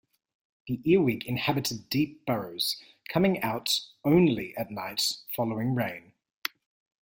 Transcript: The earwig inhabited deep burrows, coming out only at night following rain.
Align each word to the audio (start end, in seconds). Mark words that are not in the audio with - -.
The 0.65 0.81
earwig 0.83 1.27
inhabited 1.27 1.87
deep 1.87 2.25
burrows, 2.25 2.81
coming 3.09 3.39
out 3.43 3.81
only 4.03 4.57
at 4.57 4.71
night 4.71 5.11
following 5.35 5.75
rain. 5.75 6.13